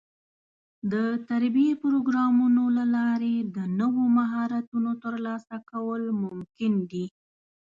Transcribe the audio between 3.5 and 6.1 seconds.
د نوو مهارتونو ترلاسه کول